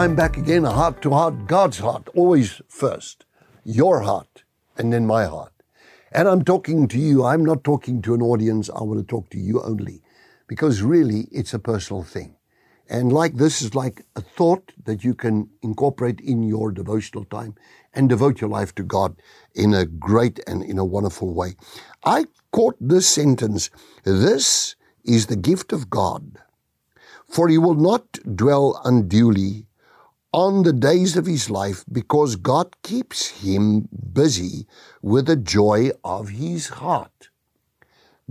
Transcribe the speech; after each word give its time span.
I'm 0.00 0.16
back 0.16 0.38
again, 0.38 0.64
heart 0.64 1.02
to 1.02 1.10
heart, 1.10 1.46
God's 1.46 1.78
heart, 1.78 2.08
always 2.14 2.62
first. 2.68 3.26
Your 3.64 4.00
heart, 4.00 4.44
and 4.78 4.90
then 4.90 5.06
my 5.06 5.26
heart. 5.26 5.52
And 6.10 6.26
I'm 6.26 6.42
talking 6.42 6.88
to 6.88 6.98
you. 6.98 7.26
I'm 7.26 7.44
not 7.44 7.64
talking 7.64 8.00
to 8.02 8.14
an 8.14 8.22
audience. 8.22 8.70
I 8.70 8.82
want 8.82 8.98
to 9.00 9.04
talk 9.04 9.28
to 9.28 9.38
you 9.38 9.62
only 9.62 10.00
because 10.46 10.80
really 10.80 11.28
it's 11.30 11.52
a 11.52 11.58
personal 11.58 12.02
thing. 12.02 12.34
And 12.88 13.12
like 13.12 13.34
this 13.34 13.60
is 13.60 13.74
like 13.74 14.06
a 14.16 14.22
thought 14.22 14.72
that 14.86 15.04
you 15.04 15.12
can 15.12 15.50
incorporate 15.60 16.18
in 16.22 16.44
your 16.44 16.72
devotional 16.72 17.26
time 17.26 17.56
and 17.92 18.08
devote 18.08 18.40
your 18.40 18.48
life 18.48 18.74
to 18.76 18.82
God 18.82 19.20
in 19.54 19.74
a 19.74 19.84
great 19.84 20.40
and 20.46 20.62
in 20.62 20.78
a 20.78 20.84
wonderful 20.84 21.34
way. 21.34 21.56
I 22.06 22.24
caught 22.52 22.76
this 22.80 23.06
sentence. 23.06 23.68
This 24.04 24.76
is 25.04 25.26
the 25.26 25.36
gift 25.36 25.74
of 25.74 25.90
God. 25.90 26.38
For 27.28 27.50
he 27.50 27.58
will 27.58 27.74
not 27.74 28.12
dwell 28.34 28.80
unduly 28.82 29.66
on 30.32 30.62
the 30.62 30.72
days 30.72 31.16
of 31.16 31.26
his 31.26 31.50
life 31.50 31.84
because 31.90 32.36
God 32.36 32.76
keeps 32.82 33.42
him 33.42 33.88
busy 34.12 34.66
with 35.02 35.26
the 35.26 35.36
joy 35.36 35.90
of 36.04 36.28
his 36.30 36.68
heart. 36.68 37.30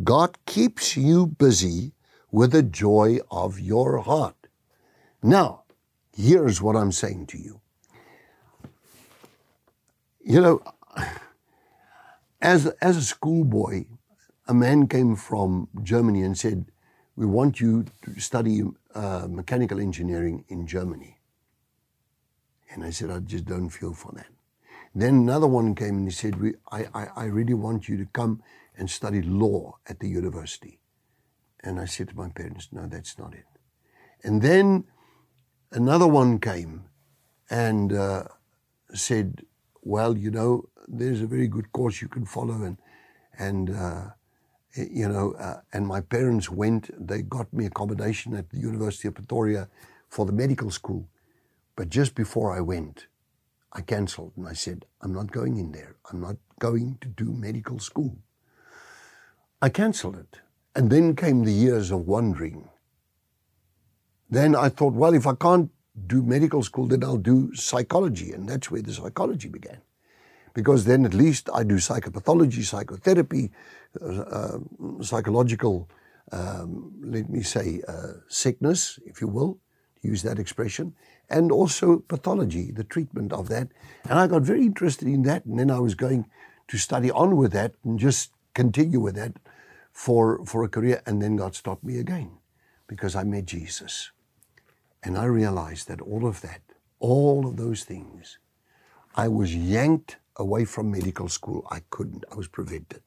God 0.04 0.38
keeps 0.45 0.95
you 0.95 1.27
busy 1.27 1.93
with 2.31 2.52
the 2.52 2.63
joy 2.63 3.20
of 3.30 3.59
your 3.59 3.99
heart. 3.99 4.48
Now, 5.21 5.63
here's 6.16 6.62
what 6.62 6.77
I'm 6.77 6.93
saying 6.93 7.27
to 7.27 7.38
you. 7.38 7.59
You 10.21 10.40
know, 10.40 10.63
as, 12.41 12.68
as 12.82 12.98
a 12.98 13.01
schoolboy, 13.01 13.85
a 14.48 14.54
man 14.54 14.88
came 14.88 15.16
from 15.16 15.68
Germany 15.84 16.21
and 16.23 16.38
said, 16.38 16.66
We 17.16 17.26
want 17.26 17.60
you 17.60 17.85
to 18.05 18.20
study 18.20 18.63
uh, 18.95 19.27
mechanical 19.29 19.79
engineering 19.79 20.45
in 20.48 20.66
Germany. 20.66 21.18
And 22.71 22.84
I 22.84 22.91
said, 22.91 23.09
I 23.09 23.20
just 23.20 23.45
don't 23.45 23.70
feel 23.70 23.93
for 23.93 24.12
that. 24.13 24.27
Then 24.93 25.15
another 25.15 25.48
one 25.48 25.75
came 25.75 25.98
and 25.98 26.07
he 26.07 26.12
said, 26.12 26.35
I, 26.71 26.85
I, 26.93 27.07
I 27.15 27.23
really 27.26 27.53
want 27.53 27.87
you 27.87 27.98
to 27.98 28.05
come 28.05 28.41
and 28.77 28.89
study 28.89 29.21
law 29.21 29.77
at 29.87 29.99
the 29.99 30.07
university. 30.07 30.79
And 31.63 31.79
I 31.79 31.85
said 31.85 32.09
to 32.09 32.15
my 32.15 32.29
parents, 32.29 32.70
no, 32.71 32.87
that's 32.87 33.17
not 33.17 33.34
it. 33.34 33.45
And 34.23 34.41
then 34.41 34.85
another 35.71 36.07
one 36.07 36.39
came 36.39 36.85
and 37.49 37.93
uh, 37.93 38.23
said, 38.93 39.45
well, 39.81 40.17
you 40.17 40.31
know, 40.31 40.70
there's 40.87 41.21
a 41.21 41.27
very 41.27 41.48
good 41.48 41.71
course 41.71 42.01
you 42.01 42.07
can 42.07 42.26
follow. 42.26 42.63
And, 42.63 42.77
and 43.37 43.70
uh, 43.70 44.05
you 44.76 45.07
know, 45.07 45.33
uh, 45.33 45.61
and 45.73 45.87
my 45.87 46.01
parents 46.01 46.49
went, 46.49 46.89
they 46.98 47.21
got 47.21 47.51
me 47.54 47.65
accommodation 47.65 48.35
at 48.35 48.49
the 48.49 48.57
University 48.57 49.07
of 49.07 49.15
Pretoria 49.15 49.67
for 50.09 50.26
the 50.26 50.31
medical 50.31 50.71
school. 50.71 51.07
But 51.80 51.88
just 51.88 52.13
before 52.13 52.52
I 52.52 52.60
went, 52.60 53.08
I 53.72 53.80
cancelled 53.80 54.34
and 54.35 54.46
I 54.46 54.52
said, 54.52 54.85
I'm 55.02 55.13
not 55.13 55.32
going 55.32 55.55
in 55.55 55.72
there. 55.72 55.96
I'm 56.12 56.20
not 56.20 56.35
going 56.60 56.98
to 56.99 57.08
do 57.08 57.32
medical 57.32 57.80
school. 57.80 58.18
I 59.62 59.70
cancelled 59.70 60.18
it. 60.18 60.41
And 60.76 60.90
then 60.90 61.16
came 61.16 61.46
the 61.46 61.54
years 61.54 61.90
of 61.90 62.05
wondering. 62.05 62.68
Then 64.30 64.57
I 64.57 64.68
thought, 64.68 64.94
well, 64.94 65.13
if 65.13 65.25
I 65.25 65.35
can't 65.35 65.72
do 66.06 66.22
medical 66.22 66.63
school, 66.63 66.85
then 66.85 67.02
I'll 67.02 67.16
do 67.16 67.56
psychology. 67.56 68.34
And 68.34 68.50
that's 68.50 68.69
where 68.69 68.81
the 68.81 68.91
psychology 68.91 69.47
began. 69.47 69.80
Because 70.53 70.84
then 70.84 71.06
at 71.06 71.13
least 71.13 71.50
I 71.53 71.63
do 71.63 71.75
psychopathology, 71.75 72.66
psychotherapy, 72.66 73.52
uh, 74.02 74.06
uh, 74.06 74.59
psychological, 75.02 75.89
um, 76.34 76.91
let 77.01 77.29
me 77.29 77.41
say, 77.41 77.81
uh, 77.88 78.16
sickness, 78.28 79.00
if 79.06 79.22
you 79.22 79.29
will, 79.29 79.62
use 80.01 80.23
that 80.23 80.39
expression 80.39 80.93
and 81.29 81.51
also 81.51 81.99
pathology, 81.99 82.71
the 82.71 82.83
treatment 82.83 83.33
of 83.33 83.49
that. 83.49 83.67
And 84.09 84.19
I 84.19 84.27
got 84.27 84.41
very 84.41 84.63
interested 84.63 85.07
in 85.07 85.23
that. 85.23 85.45
And 85.45 85.59
then 85.59 85.69
I 85.69 85.79
was 85.79 85.95
going 85.95 86.25
to 86.67 86.77
study 86.77 87.11
on 87.11 87.35
with 87.35 87.51
that 87.53 87.73
and 87.83 87.99
just 87.99 88.31
continue 88.53 88.99
with 88.99 89.15
that 89.15 89.33
for, 89.91 90.43
for 90.45 90.63
a 90.63 90.69
career. 90.69 91.01
And 91.05 91.21
then 91.21 91.35
God 91.35 91.55
stopped 91.55 91.83
me 91.83 91.99
again 91.99 92.31
because 92.88 93.15
I 93.15 93.23
met 93.23 93.45
Jesus. 93.45 94.11
And 95.03 95.17
I 95.17 95.25
realized 95.25 95.88
that 95.88 96.01
all 96.01 96.25
of 96.25 96.41
that, 96.41 96.61
all 96.99 97.47
of 97.47 97.57
those 97.57 97.83
things, 97.83 98.38
I 99.15 99.27
was 99.27 99.55
yanked 99.55 100.17
away 100.35 100.65
from 100.65 100.91
medical 100.91 101.27
school. 101.27 101.67
I 101.69 101.81
couldn't. 101.89 102.25
I 102.31 102.35
was 102.35 102.47
prevented. 102.47 103.01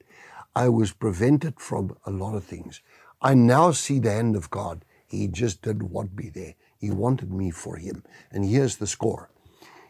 I 0.55 0.69
was 0.69 0.93
prevented 0.93 1.59
from 1.59 1.97
a 2.05 2.11
lot 2.11 2.35
of 2.35 2.45
things. 2.45 2.83
I 3.21 3.35
now 3.35 3.73
see 3.73 3.99
the 3.99 4.11
hand 4.11 4.37
of 4.37 4.51
God. 4.51 4.85
He 5.13 5.29
just 5.29 5.61
didn't 5.61 5.91
want 5.91 6.17
me 6.17 6.31
there. 6.31 6.55
He 6.79 6.91
wanted 6.91 7.31
me 7.31 7.51
for 7.51 7.77
him. 7.77 8.03
And 8.31 8.47
here's 8.47 8.77
the 8.77 8.87
score. 8.87 9.31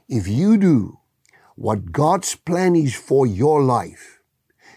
If 0.08 0.26
you 0.26 0.58
do 0.58 0.98
what 1.54 1.92
God's 1.92 2.34
plan 2.34 2.74
is 2.74 2.96
for 2.96 3.24
your 3.24 3.62
life, 3.62 4.20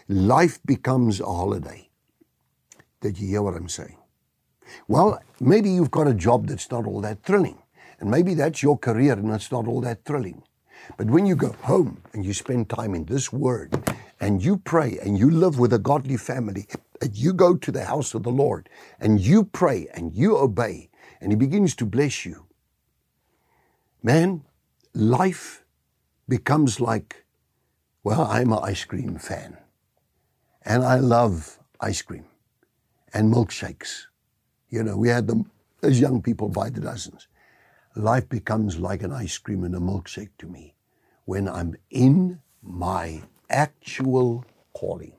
life 0.06 0.60
becomes 0.64 1.20
a 1.20 1.24
holiday. 1.26 1.90
Did 3.00 3.18
you 3.18 3.26
hear 3.26 3.42
what 3.42 3.56
I'm 3.56 3.68
saying? 3.68 3.98
Well, 4.86 5.20
maybe 5.40 5.68
you've 5.68 5.90
got 5.90 6.06
a 6.06 6.14
job 6.14 6.46
that's 6.46 6.70
not 6.70 6.86
all 6.86 7.00
that 7.00 7.24
thrilling. 7.24 7.58
And 7.98 8.08
maybe 8.08 8.34
that's 8.34 8.62
your 8.62 8.78
career 8.78 9.14
and 9.14 9.32
it's 9.32 9.50
not 9.50 9.66
all 9.66 9.80
that 9.80 10.04
thrilling. 10.04 10.44
But 10.96 11.08
when 11.08 11.26
you 11.26 11.34
go 11.34 11.56
home 11.62 12.02
and 12.12 12.24
you 12.24 12.32
spend 12.32 12.70
time 12.70 12.94
in 12.94 13.06
this 13.06 13.32
word 13.32 13.74
and 14.20 14.44
you 14.44 14.58
pray 14.58 15.00
and 15.02 15.18
you 15.18 15.28
live 15.28 15.58
with 15.58 15.72
a 15.72 15.80
godly 15.80 16.16
family 16.16 16.68
and 17.00 17.14
you 17.16 17.32
go 17.32 17.56
to 17.56 17.72
the 17.72 17.84
house 17.84 18.14
of 18.14 18.22
the 18.22 18.30
Lord 18.30 18.68
and 19.00 19.20
you 19.20 19.44
pray 19.44 19.88
and 19.94 20.12
you 20.12 20.36
obey 20.36 20.90
and 21.20 21.32
He 21.32 21.36
begins 21.36 21.74
to 21.76 21.86
bless 21.86 22.24
you, 22.24 22.46
man, 24.02 24.42
life 24.94 25.64
becomes 26.28 26.80
like, 26.80 27.24
well, 28.04 28.22
I'm 28.22 28.52
an 28.52 28.60
ice 28.62 28.84
cream 28.84 29.18
fan. 29.18 29.56
And 30.64 30.84
I 30.84 30.96
love 30.96 31.58
ice 31.80 32.02
cream 32.02 32.24
and 33.12 33.32
milkshakes. 33.32 34.06
You 34.68 34.82
know, 34.82 34.96
we 34.96 35.08
had 35.08 35.26
them 35.26 35.50
as 35.82 36.00
young 36.00 36.22
people 36.22 36.48
by 36.48 36.70
the 36.70 36.80
dozens. 36.80 37.28
Life 37.94 38.28
becomes 38.28 38.78
like 38.78 39.02
an 39.02 39.12
ice 39.12 39.38
cream 39.38 39.64
and 39.64 39.74
a 39.74 39.78
milkshake 39.78 40.30
to 40.38 40.46
me 40.46 40.74
when 41.24 41.48
I'm 41.48 41.76
in 41.90 42.40
my 42.62 43.22
actual 43.48 44.44
calling. 44.72 45.14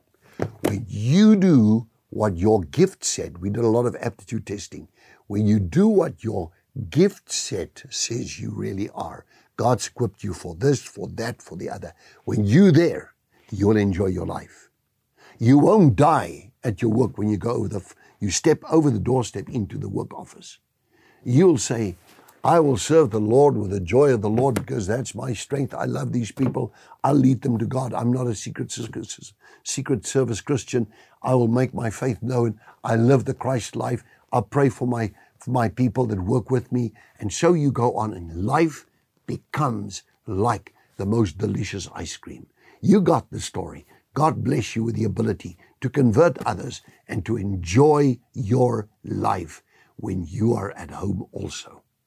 When 0.62 0.86
you 0.88 1.36
do 1.36 1.88
what 2.10 2.38
your 2.38 2.62
gift 2.62 3.04
said, 3.04 3.40
we 3.40 3.50
did 3.50 3.64
a 3.64 3.68
lot 3.68 3.86
of 3.86 3.96
aptitude 3.96 4.46
testing 4.46 4.88
when 5.28 5.46
you 5.46 5.60
do 5.60 5.88
what 5.88 6.24
your 6.24 6.52
gift 6.90 7.32
set 7.32 7.84
says 7.90 8.40
you 8.40 8.52
really 8.52 8.90
are, 8.90 9.26
God's 9.58 9.88
equipped 9.88 10.24
you 10.24 10.34
for 10.34 10.56
this, 10.56 10.82
for 10.82 11.08
that, 11.10 11.42
for 11.42 11.58
the 11.58 11.70
other. 11.70 11.94
When 12.24 12.46
you're 12.46 12.72
there, 12.72 13.14
you'll 13.52 13.78
enjoy 13.78 14.08
your 14.08 14.26
life. 14.26 14.70
You 15.38 15.58
won't 15.60 15.96
die 15.96 16.52
at 16.64 16.82
your 16.82 16.92
work 16.92 17.18
when 17.18 17.30
you 17.30 17.38
go 17.38 17.52
over 17.52 17.68
the, 17.68 17.94
you 18.20 18.32
step 18.32 18.64
over 18.70 18.90
the 18.90 19.00
doorstep 19.00 19.50
into 19.50 19.78
the 19.78 19.90
work 19.90 20.14
office. 20.14 20.60
You'll 21.24 21.58
say, 21.58 21.98
I 22.48 22.62
will 22.62 22.78
serve 22.78 23.10
the 23.10 23.20
Lord 23.20 23.58
with 23.58 23.72
the 23.72 23.82
joy 23.82 24.14
of 24.14 24.22
the 24.22 24.30
Lord 24.30 24.56
because 24.56 24.88
that's 24.88 25.14
my 25.14 25.34
strength. 25.34 25.74
I 25.74 25.84
love 25.84 26.14
these 26.14 26.32
people. 26.32 26.74
I'll 27.04 27.14
lead 27.14 27.42
them 27.42 27.58
to 27.58 27.66
God. 27.66 27.94
I'm 27.94 28.14
not 28.14 28.26
a 28.26 28.34
secret, 28.34 28.72
secret 29.66 30.08
service 30.08 30.40
Christian. 30.40 30.88
I 31.22 31.36
will 31.36 31.50
make 31.50 31.74
my 31.74 31.90
faith 31.90 32.24
known. 32.24 32.58
I 32.86 32.96
live 32.96 33.26
the 33.26 33.34
Christ 33.34 33.76
life. 33.76 34.02
I'll 34.32 34.44
pray 34.44 34.70
for 34.70 34.88
my, 34.88 35.12
for 35.38 35.52
my 35.52 35.68
people 35.68 36.06
that 36.06 36.22
work 36.22 36.50
with 36.50 36.72
me. 36.72 36.94
And 37.20 37.34
so 37.34 37.52
you 37.52 37.70
go 37.70 37.98
on, 37.98 38.14
and 38.14 38.46
life 38.46 38.86
becomes 39.26 40.04
like 40.26 40.74
the 40.96 41.06
most 41.06 41.38
delicious 41.38 41.90
ice 41.94 42.16
cream. 42.16 42.48
You 42.80 43.02
got 43.02 43.30
the 43.30 43.42
story. 43.42 43.86
God 44.14 44.42
bless 44.42 44.74
you 44.74 44.86
with 44.86 44.96
the 44.96 45.04
ability 45.04 45.58
to 45.82 45.90
convert 45.90 46.38
others 46.46 46.82
and 47.10 47.26
to 47.26 47.36
enjoy 47.36 48.20
your 48.32 48.88
life 49.04 49.64
when 49.98 50.26
you 50.26 50.54
are 50.54 50.72
at 50.78 50.92
home 50.92 51.28
also. 51.34 51.84